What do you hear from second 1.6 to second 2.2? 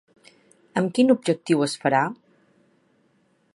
es farà?